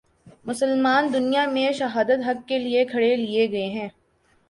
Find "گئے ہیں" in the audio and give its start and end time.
3.51-3.89